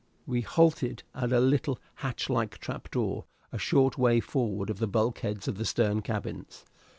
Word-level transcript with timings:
We 0.25 0.41
halted 0.41 1.03
at 1.13 1.31
a 1.31 1.39
little 1.39 1.77
hatch 1.97 2.27
like 2.27 2.57
trap 2.57 2.89
door 2.89 3.25
a 3.51 3.59
short 3.59 3.99
way 3.99 4.19
forward 4.19 4.71
of 4.71 4.79
the 4.79 4.87
bulkheads 4.87 5.47
of 5.47 5.59
the 5.59 5.65
stern 5.65 6.01
cabins. 6.01 6.65